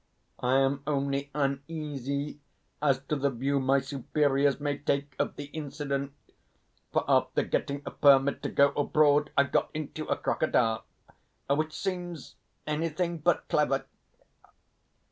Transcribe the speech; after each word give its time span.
I 0.39 0.55
am 0.57 0.81
only 0.87 1.29
uneasy 1.35 2.39
as 2.81 3.01
to 3.01 3.15
the 3.15 3.29
view 3.29 3.59
my 3.59 3.79
superiors 3.81 4.59
may 4.59 4.79
take 4.79 5.15
of 5.19 5.35
the 5.35 5.43
incident; 5.53 6.11
for 6.91 7.05
after 7.07 7.43
getting 7.43 7.83
a 7.85 7.91
permit 7.91 8.41
to 8.41 8.49
go 8.49 8.69
abroad 8.69 9.29
I've 9.37 9.51
got 9.51 9.69
into 9.75 10.07
a 10.07 10.17
crocodile, 10.17 10.85
which 11.51 11.73
seems 11.79 12.33
anything 12.65 13.19
but 13.19 13.47
clever." 13.47 13.85